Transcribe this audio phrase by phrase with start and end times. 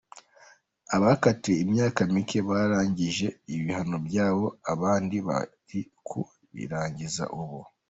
[0.95, 6.19] Abakatiwe imyaka mike barangije ibihano byabo abandi bari ku
[6.55, 7.59] birangiza ubu.